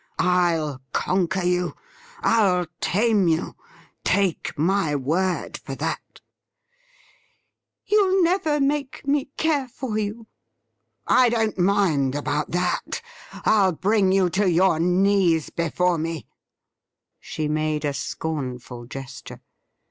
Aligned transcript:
I'll 0.17 0.81
conquer 0.93 1.43
you! 1.43 1.75
I'll 2.23 2.65
tame 2.79 3.27
you— 3.27 3.55
take 4.17 4.51
my 4.57 4.95
word 4.95 5.59
for 5.59 5.75
that 5.75 6.21
!''You'll 7.85 8.23
never 8.23 8.59
make 8.59 9.05
me 9.05 9.25
care 9.37 9.67
for 9.67 9.99
you 9.99 10.25
''I 11.07 11.29
don't 11.29 11.59
mind 11.59 12.15
about 12.15 12.49
that; 12.49 13.03
I'll 13.45 13.73
bring 13.73 14.11
you 14.11 14.31
to 14.31 14.49
your 14.49 14.79
knees 14.79 15.51
before 15.51 15.99
me' 15.99 16.25
She 17.19 17.47
made 17.47 17.85
a 17.85 17.93
scornful 17.93 18.87
gesture. 18.87 19.43